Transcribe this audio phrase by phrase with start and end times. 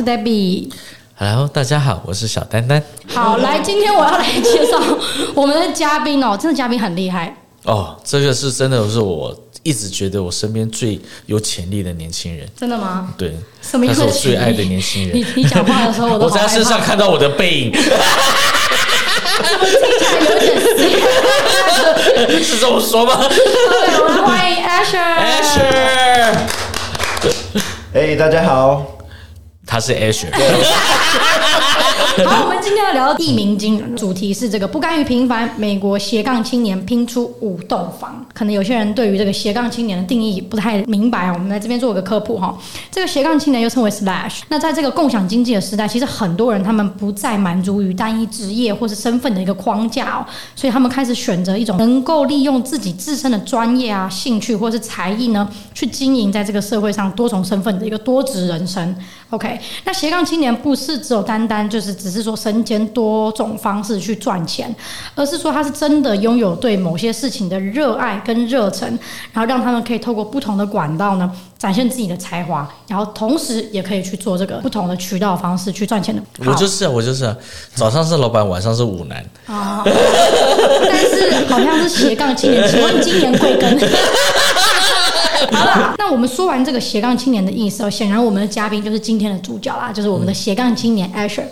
[0.00, 0.70] 是 Debbie。
[1.18, 2.82] Hello，大家好，我是小丹丹。
[3.06, 4.80] 好，来，今天我要来介绍
[5.34, 7.94] 我们的嘉宾哦，真的嘉宾很厉害哦。
[8.02, 12.48] 这个是真的，是我一直觉得我身边最有潜力的年轻人。
[12.56, 13.12] 真的吗？
[13.18, 14.00] 对，什么意思？
[14.00, 15.14] 他是我最爱的年轻人。
[15.14, 17.72] 你你讲话的时候，我都我在他身上看到我的背影。
[17.72, 17.82] 怎
[19.58, 20.20] 么听起来
[22.22, 23.20] 有点是这么说吗？
[23.28, 25.20] 对，我们欢迎 Asher。
[25.42, 26.34] Asher，
[27.92, 28.96] 哎，大家好。
[29.70, 30.26] 他是 Asher。
[32.26, 38.26] 好，我们今天要聊羿旼惊人，主题是这个不甘于平凡，美国斜杠青年拼出五栋房。
[38.34, 42.58] 可能有些人对于这个斜杠青年的定义不太明白，我们来这边做一个科普哈。
[42.90, 44.40] 这个斜杠青年又称为 Slash。
[44.48, 58.94] 那在这个共享经济的时代，其实很多人他们不再满足于单一职业或是身份的一个框架哦，所以他们开始选择一种能够利用自己自身的专业啊、兴趣或是才艺呢，去经营在这个社会上多重身份的一个多职人生。
[59.30, 64.74] OK，那斜杠青年不是只有单单就是只是说身兼多种方式去赚钱，
[65.14, 68.88] 而是说他是真的拥有对某些事情的热爱跟热忱，
[69.32, 76.20] 然后让他们可以透过不同的管道呢，展现自己的才华，然后同时也可以去做这个不同的渠道方式去赚钱的。
[76.44, 77.36] 我就是啊，我就是啊，
[77.74, 83.78] 早上是老板，晚上是舞男啊， 但是好像是斜杠青年，请问今年贵庚？
[85.52, 91.44] 好了，那我们说完这个斜杠青年的意思哦，显然我们的嘉宾就是今天的主角啦，就是我们的斜杠青年 Asher。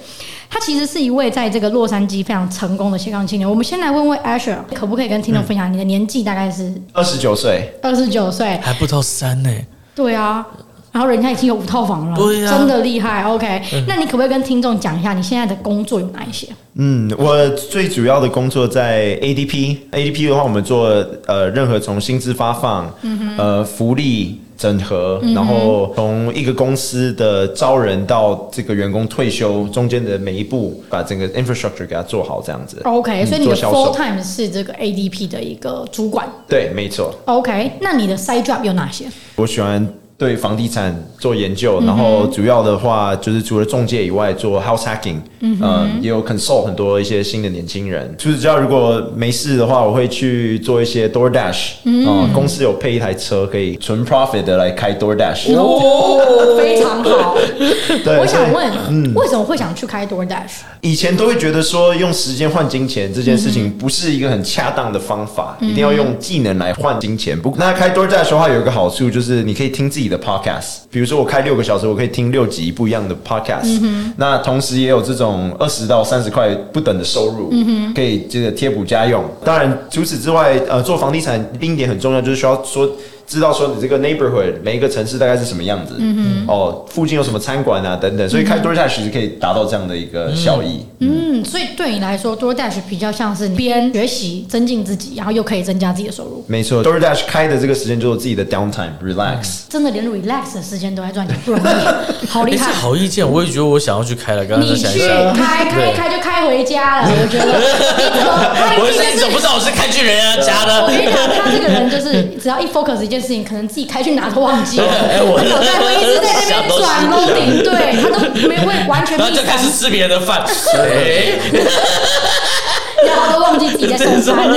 [0.51, 3.49] 他其实是一位在这个洛杉矶非常成功的斜杠青年。
[3.49, 6.73] 我们先来问问 Asher，可不可以跟听众分享你的年纪大概是？
[6.95, 7.71] 二十九岁。
[7.83, 9.51] 二十九岁，还不到三呢。
[9.95, 10.47] 对啊，
[10.91, 13.23] 然后人家已经有五套房了，对啊，真的厉害。
[13.25, 16.49] OK，那你可不可以跟听众讲一下你现在的工作有哪一些？
[16.75, 20.87] 嗯，我最主要的工作在 ADP，ADP 的话，我们做
[21.27, 32.81] 呃任何从薪资发放，嗯、呃福利整合，然后从一个公司的招人到这个员工退休中间的每一步，把整个 infrastructure 给它做好，这样子。
[32.85, 36.29] OK，所以你的 full time 是这个 ADP 的一个主管。
[36.49, 37.15] 对，没错。
[37.27, 39.05] OK，那你的 side job 有哪些？
[39.37, 39.87] 我喜欢。
[40.19, 48.13] 对房地产做研究，然后主要的话就是除了中介以外，做 house hacking，嗯、呃，也有 consult 很多一些新的年轻人。
[48.19, 57.37] 除此之外如果没事的话，我会去做一些 DoorDash，嗯、呃，公司有配一台车可以纯 profit 的来开 DoorDash，哦， 非常好。
[58.05, 60.63] 对，我想问，嗯，为什么会想去开 DoorDash？
[60.81, 67.41] 以前都会觉得说用时间换金钱这件事情不是一个很恰当的方法，嗯、一定要用技能来换金钱。
[67.41, 74.13] 不，那开 DoorDash 的话有一个好处就是你可以听自己的 podcast，比如说我开六个小时，我可以听六集不一样的 podcast，嗯。
[74.17, 77.51] 那同时也有这种二十到三十块不等的收入，
[77.95, 79.25] 可以这个贴补家用。
[79.45, 82.89] 当然，除此之外，呃，做房地产另一点很重要，就是需要说。
[83.29, 90.87] 知道说你这个 neighborhood 每一个城市大概是什么样子，嗯哦，附近有什么餐馆啊等等，所以开 DoorDash 其实可以达到这样的一个效益。
[91.01, 96.43] 嗯，嗯，所以对你来说，DoorDash 比较像是边学习增进自己，然后又可以增加自己的收入。
[96.49, 99.69] 没错，DoorDash 开的这个时间就是自己的 downtime relax，嗯。
[99.69, 101.65] 真的连 relax 的时间都在赚钱，不容易，
[102.27, 102.73] 好厉害。
[102.73, 104.45] 好意见，我也觉得我想要去开了。
[104.47, 107.59] 刚刚想一下，你去开开开就开回家了，我觉得。
[108.81, 110.83] 我是你怎么不知道我是开去人家家的？
[110.83, 111.15] 我跟你讲，
[111.45, 113.99] 他这个人就是只要一 focus 一件事情，可能自己开。
[113.99, 119.19] 去哪都忘记了，欸、我脑袋会一直在那边转 loading，对，他都没会完全。
[119.19, 121.37] 然后就开始吃别人的饭，对，
[123.07, 124.49] 然后都忘记自己在送餐。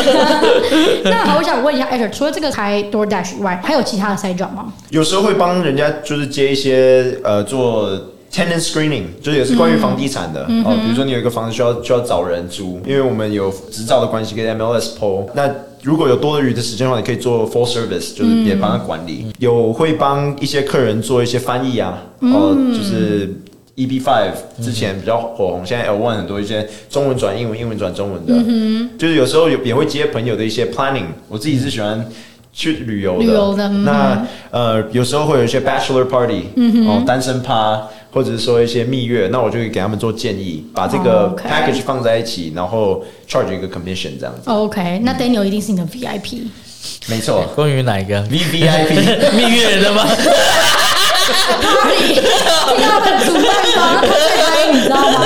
[1.04, 4.72] 那好，我想问一下，Asher，除了这个开 DoorDash 以外，还有其他的 side job 吗？
[4.92, 7.90] 有时候会帮人家就是接一些呃做
[8.32, 15.50] tenant screening，就是也是关于房地产的、嗯、哦，比如说你有一个房子需要需要找人租，因为我们有执照的关系，跟 MLS PO 那。
[15.84, 19.24] 如果有多余的时间的话，你可以做 full service，就是也帮他管理。
[19.26, 23.34] 嗯、有会帮一些客人做一些翻译啊，哦、嗯，就是
[23.76, 31.06] EB Five 之前比较火红，现在 L One 很多一些中文转英文，英文转中文的、嗯，就是有时候有也会接朋友的一些 planning。
[31.28, 32.06] 我自己是喜欢
[32.54, 33.70] 去旅游的，旅游的。
[33.70, 37.82] 那呃，有时候会有一些 bachelor party，嗯哦，单身趴。
[38.12, 42.58] 或者是说一些蜜月，那我就会给他们做建议，把这个 package 放在一起，oh.
[42.58, 44.50] 然后 charge 一个 commission 这样子。
[44.50, 46.48] OK，那 Daniel 一定是你的 VIP。
[47.08, 48.96] 没错， 关于哪一个 V VIP
[49.38, 50.06] 蜜月的吗
[53.24, 53.44] 主办
[53.76, 55.24] 方他最嗨，你知道吗？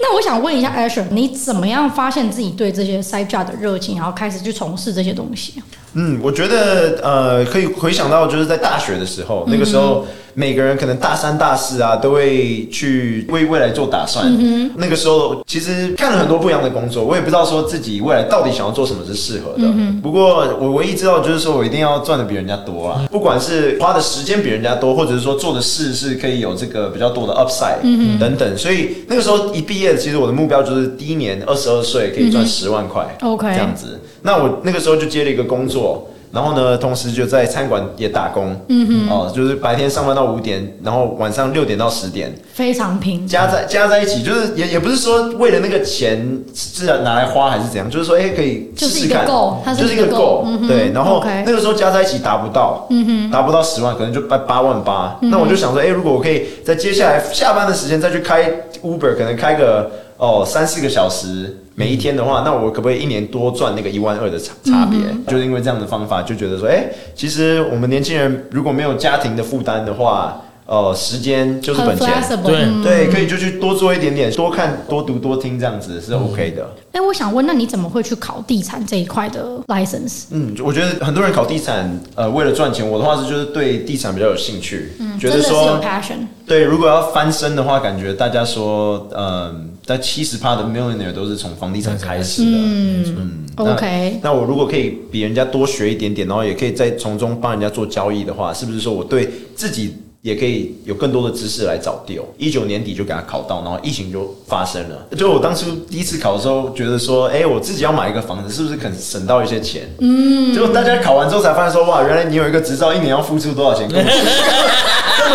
[0.00, 5.54] 那我想问一下 Asher，你怎么样发现自己对这些 side job 的热情，然后开始去从事这些东西？
[5.94, 14.26] 嗯，我觉得呃，可以回想到就是在大学的时候，嗯、那个时候每个人可能大三、大四啊，都会去为未来做打算。
[14.28, 19.64] 嗯、那个时候其实看了很多不一样的工作，我也不知道说自己未来到底想要做什么是适合的。
[19.64, 28.56] 嗯、不过我唯一知道就是说我一定要赚的比人家多啊，不管是花的时间比人家多，或者是说做的事是可以有这个比较多的 upside、嗯、等等。
[28.56, 33.04] 所以那个时候一毕业，其实我的目标就是第一年二十二岁可以赚十万块。
[33.22, 33.98] OK，、嗯、这样子。
[34.22, 49.26] 那我那个时候就接了一个工作，然后呢，同时就在餐馆也打工，嗯哼，哦，就是白天上班到五点，然后晚上六点到十点，非常平，加在加在一起，就是也也不是说为了那个钱是拿来花还是怎样，就是说，哎，可以试试看，
[49.74, 58.44] 就是一个够，对，然后那个时候加在一起达不到，嗯哼，达不到十万，可能就八八万八，那我就想说，哎，如果我可以在接下来下班的时间再去开
[58.82, 59.90] Uber，可能开个。
[60.20, 64.98] 哦，三四个小时每一天的话，那我可不可以一年多赚那个一万二的差差别？
[65.10, 72.06] 嗯、就是因为这样的方法，就觉得说，哎、欸，其实我们年轻人如果没有家庭的负担的话，哦、呃，时间就是本钱，
[72.44, 76.64] 对、嗯、对，可以就去多做一点点，多看多读多听，这样子是 OK 的。
[76.92, 80.24] 哎、嗯欸，我想问，那你怎么会去考地产这一块的 license？
[80.32, 82.86] 嗯，我觉得很多人考地产，呃，为了赚钱。
[82.86, 86.26] 我的话是就是对地产比较有兴趣，嗯，觉得说 passion。
[86.46, 89.56] 对，如果要翻身的话，感觉大家说，嗯、呃。
[89.90, 92.50] 在七十趴的 millionaire 都是从房地产开始的。
[92.52, 94.30] 嗯，嗯，OK 那。
[94.30, 102.22] 那我如果可以比人家多学一点点，然后也可以再从中帮人家做交易的话，是不是说我对自己也可以有更多的知识来找 deal？
[102.38, 105.08] 一九年底就给他考到，然后疫情就发生了。
[105.16, 109.88] 就我当初第一次考的时候，觉得说，哎、欸，我自己要买一个房子，是不是可能省到一些钱？
[109.98, 110.54] 嗯。
[110.54, 113.88] 结果大家考完之后才发现说，哇，原来你有一个执照，一年要付出多少钱？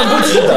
[0.03, 0.53] 不值得，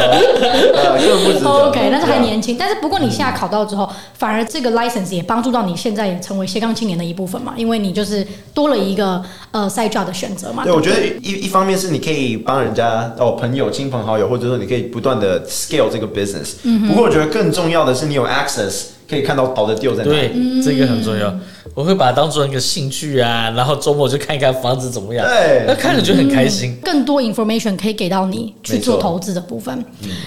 [0.75, 1.51] 呃，根本不值得。
[1.69, 10.65] OK，但是还年轻，但是不过你现在考到之后，反而这个 license 也帮助到你现在也成为斜杠青年的一部分嘛，因为你就是多了一个呃 side job 的选择嘛。
[10.65, 16.57] 对，我觉得一一方面是你可以帮人家哦，朋友、亲朋好友，或者说你可以不断的 scale 这个 business。
[16.89, 18.98] 不过我觉得更重要的是你有 access。
[19.09, 20.29] 可以看到好的 deal 在哪里。
[20.29, 21.35] 对，这个很重要。
[21.75, 25.27] 我会把它当做一个兴趣啊，然后周末就看一看房子怎么样。
[25.27, 26.77] 对，那看着就很开心。
[26.85, 29.85] 更多 information 可以给到你去做投资的部分。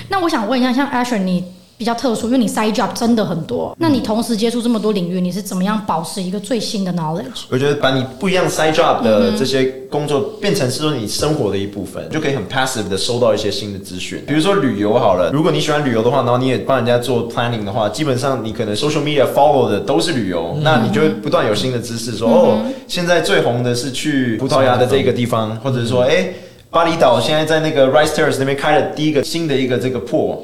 [0.09, 1.43] 那我想问一下，像 Asher 你。
[1.81, 3.75] 比较特殊，因为你 side job 真的很多。
[3.79, 7.45] 那你同时接触这么多领域，你是怎么样保持一个最新的 knowledge？
[7.49, 14.23] 我觉得把你不一样 side job 的这些工作变成是说你生活的一部分，就可以很 passive 的收到一些新的资讯。
[14.27, 26.31] 比如说旅游好了，如果你喜欢旅游的话，然后你也帮人家做 planning 的话，基本上你可能 social media follow 的都是旅游，那你就会不断有新的知识，说哦，现在最红的是去葡萄牙的这个地方，或者是说哎。
[26.71, 30.37] 巴厘岛现在在那个 Rice Terrace 那边开了第一个新的一个这个 pool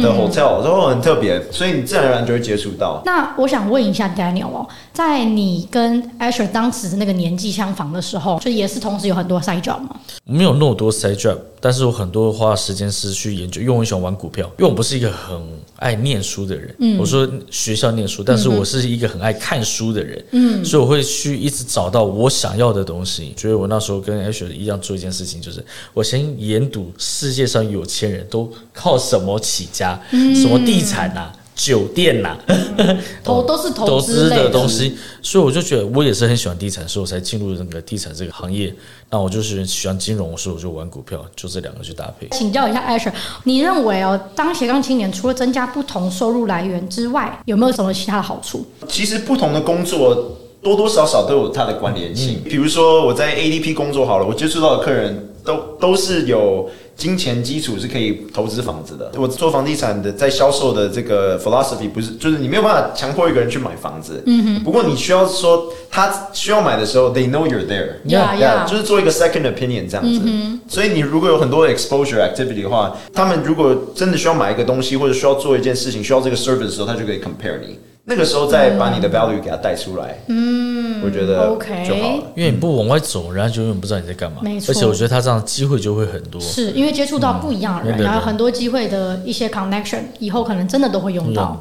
[0.00, 3.02] 的 hotel，然后很特别，所以你自然而然就会接触到。
[3.04, 9.96] 那我想问一下 Daniel 哦，在你跟 Asher 当时那个年纪相仿的时候，就也是同时有很多 side job 吗？
[10.22, 15.36] 没有那么多 side job，但是我很多花时间是去研究，因为我很喜欢玩股票，因为我不是一个很
[15.78, 16.72] 爱念书的人。
[16.78, 20.24] 嗯，我说学校念书，但是我是一个很爱看书的人。
[20.30, 23.34] 嗯，所以我会去一直找到我想要的东西。
[23.36, 25.64] 所以我那时候跟 Asher 一样做一件事情，就是。
[25.94, 32.56] 我先研读世界上有钱人都靠什么起家，嗯、什么地产呐、啊、酒店呐、啊，
[33.22, 38.74] 投都是投资的东西，所以我就觉得我也是很喜欢地产，所以我才进入那个地产这个行业。
[39.10, 42.26] 那我就是喜欢金融，所以我就玩股票，就这两个去搭配。
[42.32, 43.12] 请教一下 Asher，
[43.44, 48.64] 你认为哦，当斜杠青年除了增加不同收入来源之外，有没有什么其他的好处？
[48.88, 52.40] 其实不同的工作多多少少都有它的关联性。
[52.42, 55.28] 嗯、比如说我在 ADP 工作好了，我接触到的客人。
[55.44, 59.10] 都都是有金钱基础是可以投资房子的。
[59.16, 64.22] 我做房地产的，在销售的这个 philosophy 不是，就是你没有办法强迫一个人去买房子。
[64.26, 64.64] 嗯哼。
[64.64, 67.94] 不过你需要说，他需要买的时候，they know you're there。
[68.06, 68.68] Yeah, yeah.
[68.68, 70.20] 就是做一个 second opinion 这样子。
[70.22, 70.60] 嗯哼。
[70.68, 77.78] 所以你如果有很多 exposure activity 的话，他们如果真的需要买一个东西，或者需要做一件事情，需要这个 service 的时候，他就可以 compare 你。
[78.04, 82.22] 那个时候再把你的 value 给他带出来，嗯，我觉得 OK 就好了。
[82.34, 84.38] 因为你不往外走，人家就永远不知道你在干嘛。
[84.42, 86.40] 没错，而且我觉得他这样机会就会很多。
[86.40, 91.56] 是因为接触到不一样的人，然后很多机会的一些 connection，以后可能真的都会用到。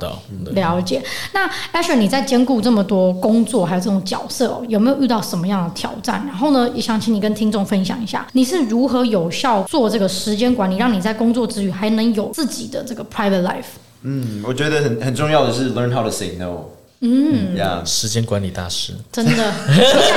[0.53, 1.03] 了解。
[1.31, 6.25] 那 Asher，你在兼顾这么多工作还有这种角色哦，有没有遇到什么样的挑战？
[6.25, 13.77] 然后呢，也想请你跟听众分享一下，你是如何有效做这个时间管理，让你在工作之余还能有自己的这个 private life？
[14.03, 16.65] 嗯，我觉得很很重要的是 learn how to say no。
[17.03, 19.31] 嗯，呀，时间管理大师，真的。
[19.31, 19.43] 你讲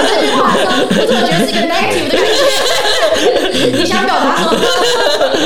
[0.05, 0.55] 这句话，
[0.91, 2.21] 我怎么觉得是一个 negative 的感
[3.55, 3.73] 觉？
[3.81, 4.59] 你想表达什么？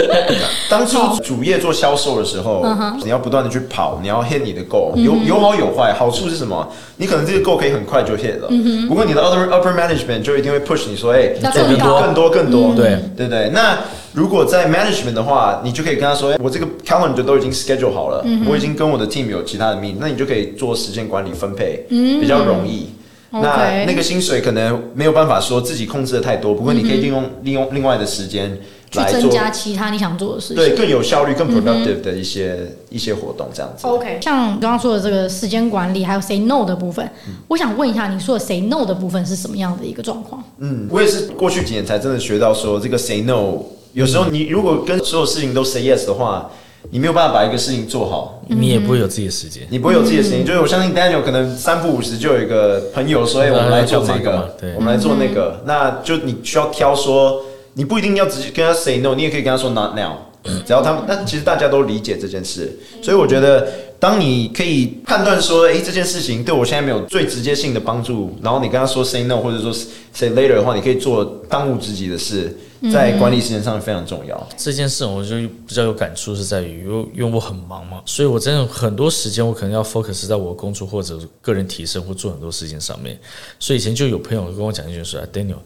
[0.68, 2.64] 当初主业做销售的时候，
[3.02, 5.92] 你要不断的去跑，你要 hit 你的 goal，有有好有坏。
[5.92, 6.68] 好处是什么？
[6.96, 8.48] 你可能这个 goal 可以很快就 hit 了。
[8.88, 12.74] 不过你的 upper upper management 就一定会 push 你说，哎，要做更多更多更多。
[12.74, 13.50] 对对对。
[13.52, 13.78] 那
[14.12, 22.90] 如果在 management 的话，你就可以跟他说，哎，我这个 calendar 都已经 schedule 好了，我已经跟我的 team 有其他的 meeting，那你就可以做时间管理分配，比较容易。
[23.30, 28.58] 那那个薪水可能没有办法说自己控制的太多，不过你可以利用利用另外的时间。
[28.90, 33.86] 去增加其他你想做的事情，对，更有效率、更 productive 的一些、嗯、一些活动，这样子。
[33.86, 40.42] OK，像你刚刚说的这个时间管理，还有 say no 的部分，嗯、我想问一下，你说的 say no 的部分是什么样的一个状况？
[40.58, 43.58] 嗯，我也是过去几年才真的学到说，这个 say no，
[43.92, 46.50] 有时候你如果跟所有事情都 say yes 的话，
[46.90, 50.42] 你没有办法把一个事情做好，你也不会有自己的时间，你不会有自己的时间。
[50.42, 57.42] 嗯、就是我相信 Daniel 可能三不五时就有一个朋友说，哎、嗯，我们来做这个，对，我们来做那个，嗯、那就你需要挑说。
[57.74, 60.16] 你不一定要直接跟他 say no，你也可以跟他说 not now，
[60.64, 69.72] 只要他们，那其实大家都理解这件事，所以我觉得，当你可以判断说，诶，这件事情对我现在没有最直接性的帮助，然后你跟他说 say no，或者说
[70.12, 72.56] say later 的话，你可以做当务之急的事，
[72.92, 74.36] 在管理时间上非常重要。
[74.50, 83.18] 嗯、这件事我就比较有感触，是在于，因为因为我很忙嘛，所以我真的很多时间我可能要 focus 在我的工作或者个人提升或做很多事情上面，
[83.58, 85.56] 所以以前就有朋友跟我讲一句说，Daniel。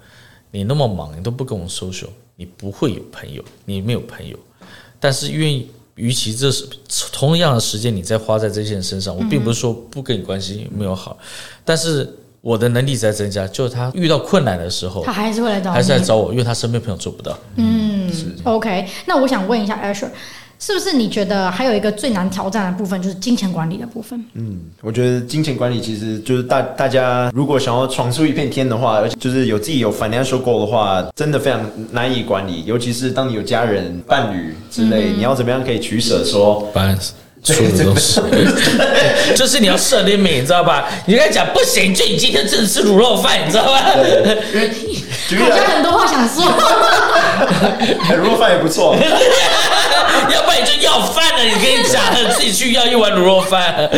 [0.53, 2.07] 你那么忙，你都不跟我 social，
[2.37, 4.39] 你不会有朋友，你没有朋友。
[5.01, 6.65] 但是愿意，与其这是
[7.11, 11.19] 同样的时间你在花在这些人身上，我并不是说不跟你关系没有好，
[11.65, 12.09] 但是
[12.41, 17.37] 我的能力在增加，就是他遇到困难的时候，他还是会来找，还是来找我，因为他身边朋友做不到。
[17.57, 18.87] 嗯，是 OK。
[19.07, 20.09] 那我想问一下 Asher。
[20.65, 24.25] 是不是你觉得还有一个最难挑战的部分，就是金钱管理的部分？
[24.35, 32.63] 嗯，我觉得金钱管理其实就是大大家如果想要闯出一片天的话，而且就是有自己有 financial goal 的话，真的非常难以管理。
[32.65, 36.23] 尤其是当你有家人、伴侣之类，嗯、你要怎么样可以取舍？
[36.25, 37.09] 说 balance，
[37.43, 38.21] 说的都是，
[39.35, 40.89] 就是你要设 limit，你知道吧？
[41.07, 43.83] 你跟他讲不行，就你今天只能吃卤肉饭，你知道吧？
[45.39, 46.45] 好像很多话想说，
[48.11, 48.95] 卤肉饭也不错。
[50.31, 52.01] 要不然你就要饭了，你可以讲
[52.35, 53.89] 自己去要一碗卤肉饭。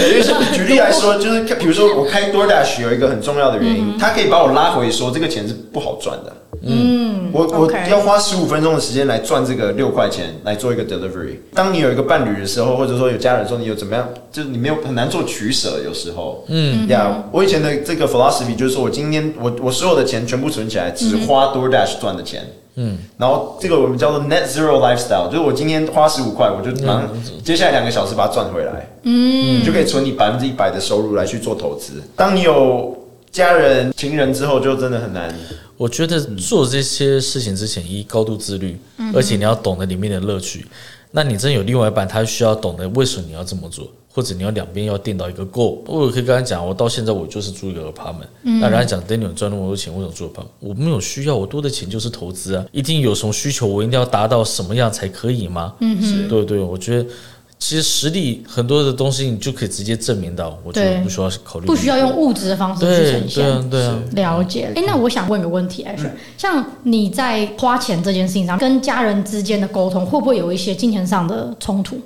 [0.53, 6.33] 举例来说，就是比如说我开 DoorDash 有一个很重要的原因，他可以把我拉回说这个钱是不好赚的。
[6.67, 11.37] 嗯，我我要花十五分钟的时间来赚这个六块钱来做一个 delivery。
[11.53, 15.81] 当你有一个伴侣的时候，或者说有家人说你有怎么样，就是你没有很难做取舍。
[15.85, 22.47] 有时候，嗯，呀，我以前的这个 philosophy 就是说我今天我我所有的钱全部存起来，只花 DoorDash 赚的钱。
[22.77, 27.09] 嗯，然后这个我们叫做 net zero lifestyle，就是我今天花十五块，我就马上
[27.45, 32.03] 接下来两个小时把它赚回来，嗯，你就可以存你百分之一百的收入来去做投资。
[32.17, 32.97] 当你有
[33.31, 35.33] 家人、情人之后，就真的很难。
[35.77, 38.77] 我觉得做这些事情之前，一高度自律，
[39.15, 40.67] 而且你要懂得里面的乐趣。
[41.13, 43.87] 那你真有另外一半，他需要懂得为什么你要这么做。
[44.15, 48.29] 或者你要两边要定到一个够，我也可以跟他讲，我到现在我就是租一个 apartment。
[48.45, 50.47] 嗯、那人家讲 Daniel 赚那么多钱，为什么租 apartment？
[50.61, 55.75] 我没有需要，我多的钱就是投资啊，一定有什么需求，我一定要达到什么样才可以吗？
[55.81, 57.11] 嗯哼是对对，我觉得
[57.59, 63.69] 其实实力很多的东西你就可以直接证明到，我觉得不需要考虑，不需要用物质的方式去呈现。
[63.69, 64.71] 对啊，对啊，了解。
[64.77, 71.99] 哎，那我想问个问题，哎、嗯，像你在花钱这件事情上，跟家人之间的沟通，会不会有一些金钱上的冲突？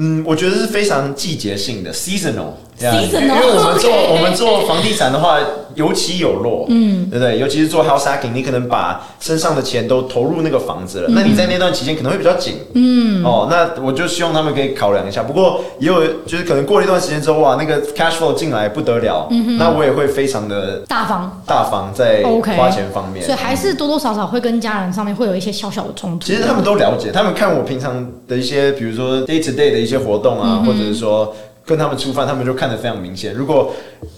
[0.00, 2.52] 嗯，我觉得是非常季节性的 seasonal。
[2.78, 5.38] Seasonal，因为 我们做我们做房地产的话，
[5.74, 7.38] 有起有落，嗯，对不对？
[7.38, 15.22] 尤其是做 house hacking，你可能把身上的钱都投入那个房子了，那你在那段期间可能会比较紧，嗯，哦，那我就希望他们可以考量一下。
[15.22, 22.22] 不过也有就是可能过了一段时间之后，哇，那个 cash flow 进来不得了，嗯，那我也会非常的大方大方在
[22.56, 26.26] 花钱方面，所以还是多多少少会跟家人上面会有一些小小的冲突。
[26.26, 31.34] 其实他们都了解，他们看我平常的一些，比如说 day to day 的一些活动啊，或者是说。
[31.68, 33.34] 跟他们吃饭，他们就看得非常明显。
[33.34, 33.74] 如果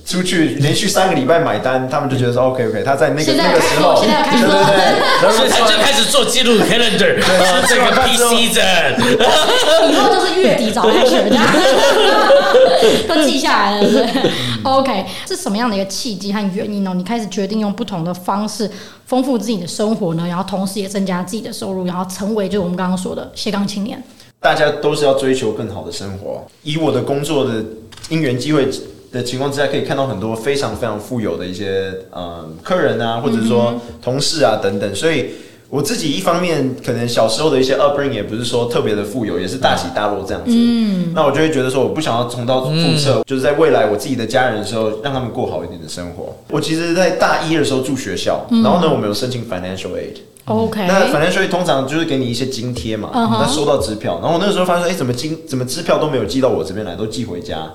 [0.07, 7.19] 出去连续三个礼拜买单，他们就觉得说 OK OK，他在那个那个时候，对对对，然后他就开始做记录 calendar，
[7.69, 8.63] 这个 PC 的，
[9.91, 11.17] 以后就是月底找他去，
[13.09, 14.09] 都记下来了。
[14.63, 16.93] OK，是什么样的一个契机和原因呢？
[16.95, 18.71] 你开始决定用不同的方式
[19.07, 20.25] 丰富自己的生活呢？
[20.29, 24.01] 然后同时也增加自己的收入，然后成为就是我们刚刚说的斜杠青年。
[24.41, 26.47] 大家都是要追求更好的生活。
[26.63, 27.63] 以我的工作的
[28.09, 28.67] 因缘机会
[29.13, 34.95] 的情况之下，可以看到很多非常非常富有的一些呃客人啊，或者说同事啊等等。
[34.95, 35.27] 所以
[35.69, 40.51] 我自己一方面可能小时候的一些 upbringing 也不是说特别的富有，也是大起大落这样子。
[40.53, 46.35] 嗯，那我就会觉得说，我不想要重蹈覆辙，就是在未来我自己的家人的时候，让他们过好一点的生活。
[46.49, 50.17] 我其实，在大一的时候住学校，然后呢，我们有申请 financial aid。
[50.51, 57.71] OK，那 financial aid 通常就是给你一些津贴嘛，那收到支票，然后我那个时候发现说，哎、怎么金怎么支票都没有寄到我这边来，都寄回家，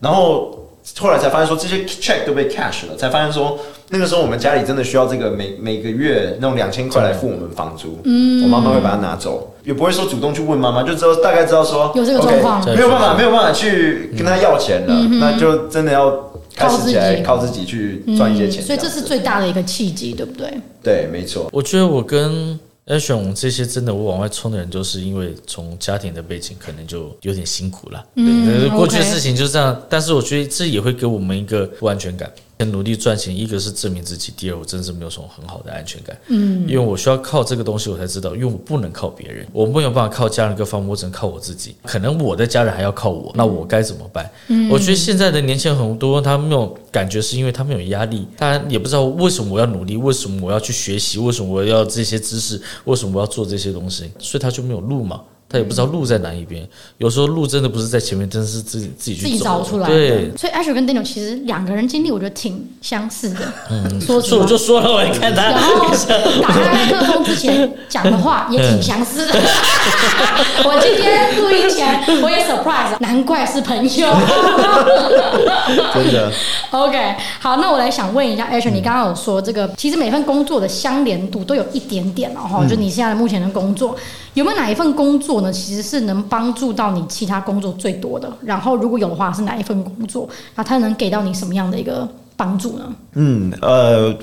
[0.00, 0.62] 然后。
[1.00, 12.62] 后来才发现说这些 check 都被 cash 了，才发现说那个时候我们家里真的需要这个每每个月那种两千块来付我们房租，嗯，我妈妈会把它拿走，也不会说主动去问妈妈，就知道大概知道说有这个状况。
[12.62, 16.08] okay, 没有办法没有办法去跟他要钱了，嗯、那就真的要
[16.56, 20.52] 开始起来靠自己去赚一些钱、嗯，所以这是最大的一个契机，对不对？
[20.82, 21.48] 对，没错。
[21.52, 22.58] 我觉得我跟。
[22.88, 28.06] 要选我们这些真的我往外冲的人，就是因为从家庭的背景可能就有点辛苦了。
[28.14, 29.76] 嗯，过去的事情就这样。
[29.88, 32.30] 但是我觉得这也会给我们一个不安全感。
[32.58, 36.16] 很努力赚钱，一个是证明自己，第二我真是没有什么很好的安全感。
[36.28, 41.74] 嗯，因为我需要靠这个东西，我才知道，因为我不能靠别人，我没有办法靠家人各方面，我只能靠我自己。
[41.84, 44.30] 可能我的家人还要靠我，那我该怎么办？
[44.48, 55.20] 嗯，我觉得现在的年轻人很多，他没有感觉，是因为他们有压力，他也不知道为什么我要努力，为什么我要去学习，为什么我要这些知识，为什么我要做这些东西，所以他就没有路嘛。
[55.48, 59.88] 他也不知道路在哪一边，有时候路真的不是在前面，真的是自己自己去自己找出来。
[59.88, 63.40] 对，所以 Asher 跟 Daniel 其实两个人经历，我觉得挺相似的。
[63.70, 65.86] 嗯， 说说我就说了，我一看他，然后
[66.42, 69.34] 打开麦克风之前讲的话也挺相似的。
[70.64, 74.08] 我今天录音前我也 surprise，难怪是朋友。
[75.94, 76.32] 真的。
[76.70, 83.96] OK，好，那我来想问一下 Asher，你刚刚有说这个，其实每份工作的相连度都有一点点哦，哈，就你现在目前的工作。
[84.34, 85.50] 有没有哪一份工作呢？
[85.50, 88.30] 其实是能帮助到你其他工作最多的。
[88.42, 90.28] 然后如果有的话，是哪一份工作？
[90.54, 92.06] 那它能给到你什么样的一个
[92.36, 92.84] 帮助呢？
[93.14, 94.14] 嗯，呃，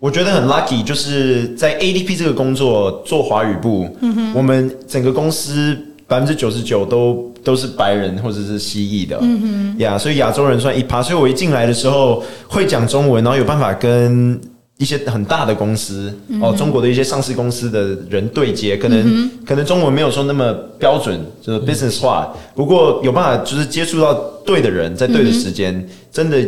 [0.00, 3.88] 我觉得很 lucky，就是在 ADP 这个工作做华语部，
[4.34, 5.78] 我们整个公司
[6.10, 11.00] 百分之九十九都都是白人或者是蜥蜴的，嗯哼，所以亚洲人算一趴。
[11.00, 14.40] 所以我一进来的时候会讲中文，然后有办法跟。
[14.80, 22.34] 一些很大的公司哦，中国的一些上市公司的人对接，可能可能中文没有说那么标准，就是 business 化。
[22.54, 26.38] 不过有办法，就是接触到对的人，在对的时间，真的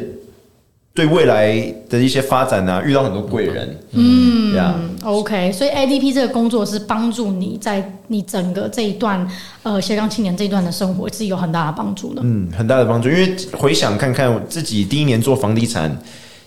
[0.94, 1.58] 对未来
[1.88, 3.78] 的一些发展啊，遇到很多贵人。
[3.92, 9.26] 嗯，Yeah，OK，所以 ADP 这个工作是帮助你在你整个这一段
[9.62, 12.20] 呃斜杠青年这一段的生活是有很大的帮助的。
[12.24, 15.96] 嗯，很大的帮助，因为回想看看自己第一年做房地产。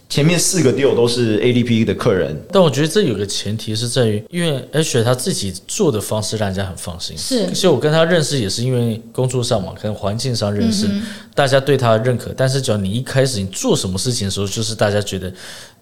[0.08, 7.18] 前面四个 deal 都是 ADP 的客人，但我觉得这有个前提是在于，因为 Asher 他自己做的方式让人家很放心。
[7.18, 11.02] 是，其实我跟他认识也是因为工作上嘛，可能环境上认识，嗯、
[11.34, 12.34] 大家对他的认可。
[12.38, 15.34] 但是只要你一开始你做什么事情的时候，就是大家觉得。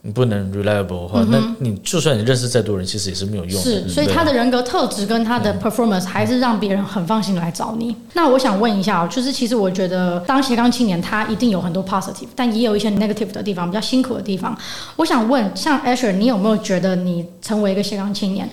[0.06, 3.62] 你不能 reliable 的话，嗯、那你就算你认识再多人，其实也是没有用的。
[3.62, 7.92] 是，所以他的人格特质跟他的 performance 还是让别人很放心来找你。
[7.92, 14.54] 嗯、那我想问一下，就是其实我觉得当斜杠青年，他一定有很多 positive，但也有一些 negative 的地方，比较辛苦的地方。
[14.98, 18.50] 我想问，像 Asher，你有没有觉得你成为一个斜杠青年，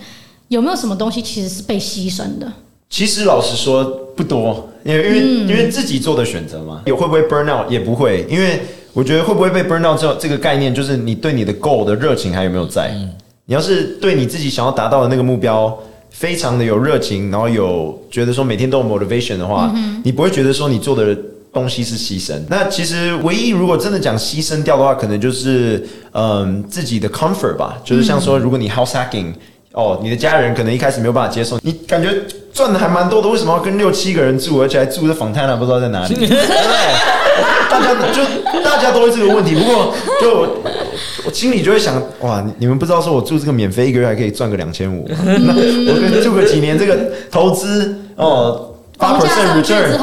[0.47, 2.49] 有没有什么东西其实是被牺牲的？
[2.89, 3.83] 其实老实说
[4.15, 8.61] 不多，因为因为、嗯、因为自己做的选择嘛，有会不会 burn out 也不会，因为。
[8.93, 12.91] 我觉得会不会被 burn out 这这个概念，就是你对你的 goal 的热情还有没有在？
[12.93, 13.09] 嗯、
[13.45, 15.77] 你要是对你自己想要达到的那个目标
[16.09, 21.17] 非常的有热情，然后有觉得说每天都有 motivation 的话，嗯、你不会觉得说你做的
[21.53, 22.33] 东西是牺牲。
[22.49, 29.33] 那其实唯一如果真的讲牺牲掉的话，可能就是嗯自己的 comfort 吧，就是像说如果你 house hacking。
[29.73, 32.13] 哦，你的家人可能一开始没有办法接受，你感觉
[32.51, 36.13] 赚的还蛮多的，为什么要跟六七个人住，而且还住在 Fontana 不知道在哪里？
[36.27, 36.27] 对，
[37.69, 39.55] 大家就大家都会这个问题。
[39.55, 40.47] 不过就
[41.25, 48.67] 我心里就会想，哇，你们不知道说我住这个免费一个月还可以赚个两千五，那我住个几年这个投资哦。
[48.97, 49.97] 八 percent return，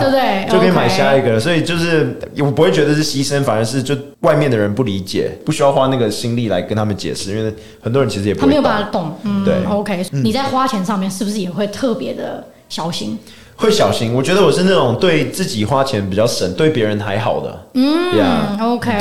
[0.00, 0.44] 对不对？
[0.50, 9.16] 就可以买下一个了所以就是我不会觉得是牺牲，反而是就外面的人不理解，不需要花那个心力来跟他们解释，因为很多人其实也不他没有办法懂。
[9.22, 13.16] 嗯，对，OK，你在花钱上面是不是也会特别的小心？
[13.56, 17.66] 会小心，我觉得我是那种对自己花钱比较省，对别人还好的。
[17.74, 17.94] 嗯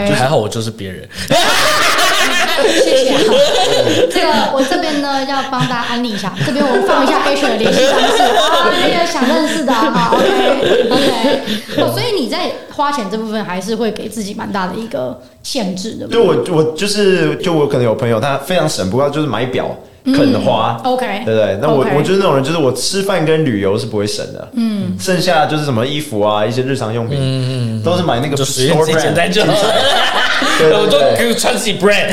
[0.08, 1.08] 就还好，我就是别人。
[2.84, 3.20] 谢谢、啊。
[4.12, 11.82] 这个我这边呢要帮大家安利一下，这边我放一下 Asher 的联系方式啊，那个想认识的啊，OK OK。
[11.82, 16.08] 哦，所以你在花钱这部分还是会给自己蛮大的一个限制的。
[16.08, 19.76] 对，我我就是就我可能有朋友他非常省，不过就是买表。
[20.06, 21.58] 肯花，OK，对不对？
[21.62, 29.54] 那我我觉得那种人，就是我吃饭跟旅游是不会省的，嗯，剩下就是什么衣服啊，一些日常用品，嗯，都是买那个 store brand，简单就好，
[30.60, 32.12] 我都穿起 brand。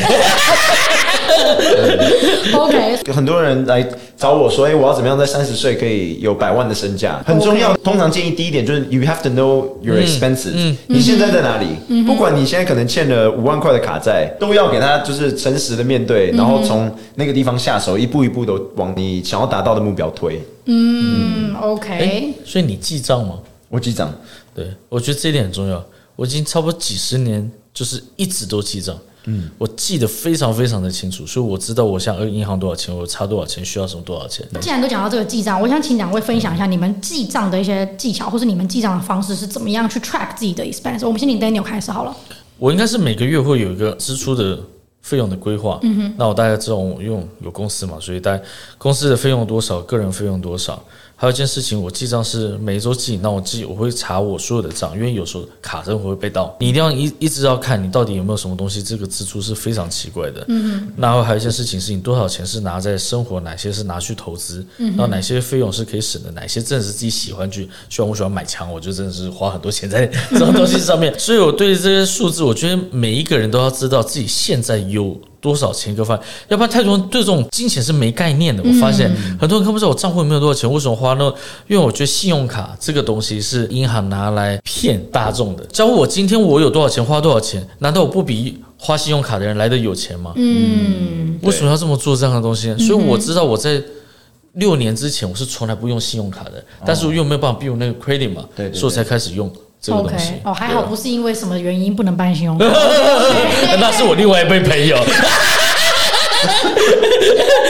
[2.54, 7.76] OK，有很多人来找我说：“哎，我要怎么样在三十岁可以有百万的身价？”很重要。
[7.78, 10.74] 通常建议第一点就是 You have to know your expenses。
[10.86, 12.02] 你现在在哪里？
[12.04, 20.40] 不管你现在可能欠了五万块的卡债，都要给他就是诚实的面对，然后从那个地方下手，一步一步的往你想要达到的目标推。
[20.66, 21.90] 嗯，OK。
[21.90, 23.34] 欸，所以你记账吗？
[23.68, 24.12] 我记账。
[24.54, 25.82] 对，我觉得这一点很重要。
[26.16, 28.96] 我已经差不多几十年，就是一直都记账。
[29.24, 34.46] 嗯，我记得非常非常的清楚，所以我知道我想呃银行多少钱，我差多少钱，需要什么多少钱。
[34.61, 41.06] 既然都讲到这个记账，我想请两位分享一下你们记账的一些技巧，或是你们记账的方式是怎么样去 track 自己的 expense。
[41.06, 42.16] 我们先请 Daniel 开始好了。
[42.59, 44.59] 我应该是每个月会有一个支出的
[45.02, 45.78] 费用的规划。
[45.83, 48.42] 嗯哼，那我大概知道我用有公司嘛，所以大概
[48.78, 50.83] 公司的费用多少，个人费用多少。
[51.20, 60.42] 还有一件事情，我记账是每一周记，那我记我会查我所有的账，因为有时候卡真的会被盗，你一定要一一直要看你到底有没有什么东西，这个支出是非常奇怪的。
[60.48, 60.92] 嗯哼。
[60.96, 71.14] 然后还有一件事情是你多少钱是拿在生活，哪些是拿去投资，然后哪些费用是可以省的，哪些真的是自己喜欢去，虽然我喜欢买枪，我就真的是花很多钱在 这种东西上面。
[71.18, 75.20] 所以我对这些数字，我觉得每一个人都要知道自己现在有。
[75.40, 76.18] 多少钱一个饭？
[76.48, 78.62] 要不然太多人对这种金钱是没概念的。
[78.62, 81.33] 我发现很多人看不出我账户里面有多少钱，为什么花呢？
[81.66, 85.64] 因为我觉得信用卡这个东西是银行拿来骗大众的。
[85.66, 90.33] 假如我今天我有多少钱，花多少钱，难道我不比花信用卡的人来的有钱吗？
[90.37, 92.76] 嗯，为什么要这么做这样的东西？
[92.79, 93.83] 所以我知道我在
[94.55, 99.50] 六年之前我是从来不用信用卡的，但是我又没有办法 build 那个 credit 嘛，对，所以我才开始用。
[99.80, 100.32] 这个东西。
[100.32, 102.66] Okay, 哦，还好不是因为什么原因不能办信用卡，
[103.80, 104.96] 那是我另外一位朋友。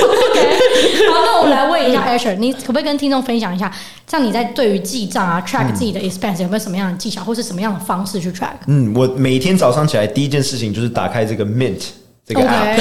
[0.02, 0.38] OK，
[1.10, 3.72] 好，那我们来问一下 Asher，你可不可以跟听众分享一下，
[4.08, 8.54] 像你在对于记账啊、track 自己的 expense 有没有什么样的技巧，或是什么样的方式去 track？
[8.66, 11.82] 嗯，我每天早上起来第一件事情就是打开这个 Mint
[12.26, 12.80] 这个 app，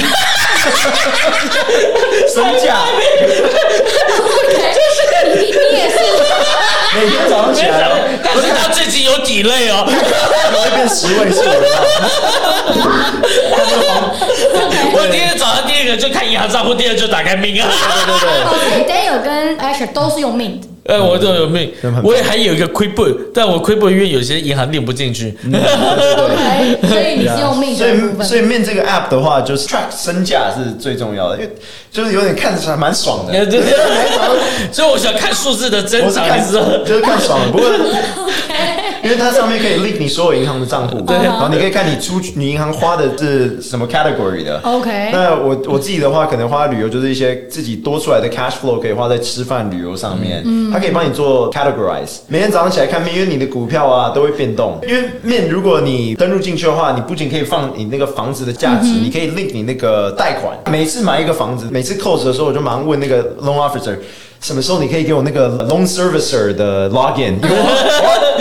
[2.32, 2.78] 身价。
[5.34, 5.96] 你你也是。
[6.92, 7.88] 每天早上起来，
[8.24, 11.50] 但是他最近有 delay 哦，我会变十位数了。
[14.92, 17.68] 我今天早上第一个就看银行账户，第二就打开 Mint 啊。
[18.06, 20.62] 对对对对，Daniel 跟 Asher 都是用 Mint。
[20.86, 21.70] 哎，我都有 Mint，
[22.02, 25.36] 我也还有一个 QuickBook，但我 QuickBook 因为有些银行连不进去。
[25.46, 27.76] OK，所以你是用 Mint。
[27.76, 31.50] 所以所以 Mint 这个 App 的话，就是 track 身价是最重要的，因为
[31.92, 33.32] 就是有点看起来蛮爽的。
[33.32, 36.26] 对对对，所以我想看数字的增长，
[36.84, 37.52] 就是看爽了。
[37.52, 37.68] 不过。
[39.02, 44.60] 因为它上面可以 link 你所有银行的账户，对，然后你可以看你出你银行花的是什么 category 的。
[44.62, 50.42] OK，那我我自己的话，可能花旅游就是一些自己多出来的 cash flow 可以花在吃饭旅游上面。
[50.44, 52.18] 嗯，它可以帮你做 categorize。
[52.28, 54.78] 每天早上起来看 Mint，因为你的股票啊都会变动。
[54.86, 60.56] 因为 Mint 如果你登录进去的话，你不仅可以放你那个房子的价值，嗯、你可以 link 你那个贷款。
[60.70, 63.96] 每次买一个房子，每次 close 的时候，我就马上问那个 loan officer。
[64.40, 67.34] 什么时候你可以给我那个 loan servicer 的 login？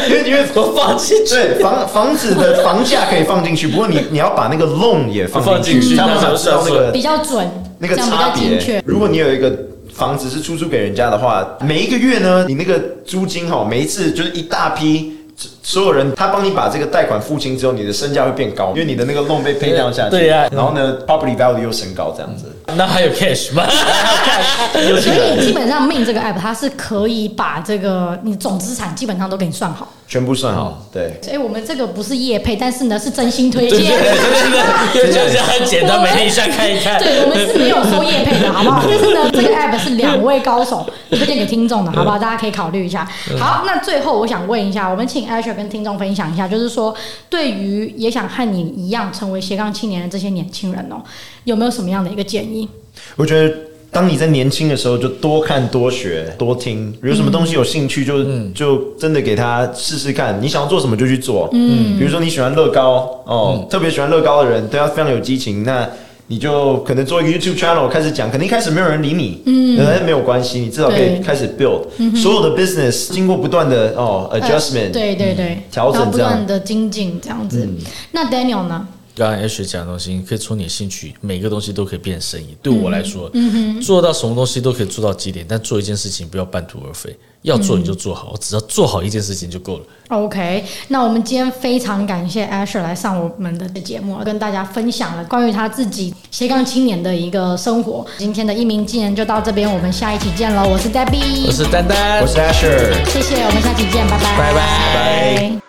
[0.07, 7.45] 因为 因为因为我放进去，对房房子的房价可以放进去，不过你你要把那个 loan 也放进去，他们才知道那个比较准，
[7.79, 8.81] 那个差别。
[8.85, 9.53] 如果你有一个
[9.93, 15.18] 房子是出租给人家的话，每一个月呢，你那个租金哈，每一次就是一大批。
[15.63, 20.11] 所有人，他帮你把这个贷款付清之后，你的身价会变高，因为你的那个 loan 被 pay down 下去。
[20.11, 20.49] 对呀、啊。
[20.51, 22.45] 然后呢、嗯、，property value 又升高，这样子。
[22.75, 23.63] 那还有 cash 吗？
[23.65, 25.01] 还有 cash。
[25.01, 29.87] 所以基本上 Mint 这个 app 它是可以把这个你总资产基本上都给你算好。
[30.09, 31.19] 全部算好，对。
[31.21, 33.79] 所以我们这个不是业配，但是呢是真心推荐。
[34.91, 36.97] 就是很简单，每天一下看一看。
[36.99, 38.83] 对，我们是没有收业配的，好不好？
[38.89, 42.17] 但是呢，这个 app 是两位高手推荐给听众的，好不好？
[42.17, 43.07] 大家可以考虑一下。
[43.37, 46.95] 好，那最后我想问一下，我们请 Asher 跟听众分享一下，就是说，
[47.29, 51.03] 对于也想和你一样成为斜杠青年的这些年轻人哦，
[51.43, 52.67] 有没有什么样的一个建议？
[53.15, 53.68] 我觉得。
[53.91, 60.39] 当你在年轻的时候，就多看、多学、多听，有什么东西有兴趣就，就、嗯、就真的给他试试看。
[60.39, 61.49] 你想要做什么就去做。
[61.53, 65.89] 嗯，比如说你喜欢乐高哦，嗯、特别喜欢乐高的人，对他非常有激情，那
[66.27, 68.29] 你就可能做一个 YouTube channel 开始讲。
[68.29, 71.81] 可能一开始没有人理你，嗯，但是没有关系，你至少可以开始 build。
[71.97, 77.65] 嗯、所有的 business 经过不断的哦 adjustment，、呃、对对对，调、嗯、整，不断的精进这样子。
[77.65, 77.75] 嗯、
[78.11, 78.87] 那 Daniel 呢？
[79.19, 82.55] 刚刚 Asher 讲的东西，你可以从你的兴趣，每个东西都可以变生意。
[82.63, 87.13] 对我来说，嗯嗯、做到什么东西都可以做到极点，但做一件事情不要半途而废。
[87.41, 89.83] 要做你就做好，只要做好一件事情就够了。
[90.09, 98.05] OK，那我们今天非常感谢 Asher 来上我们的节目，跟大家分享了关于他自己斜杠青年的一个生活。
[98.17, 100.67] 今天的一鸣惊人就到这边，我们下一期见喽！
[100.67, 105.68] 我是 Debbie，我是丹丹，我是 Asher，谢谢，我们下期见，拜拜，拜拜。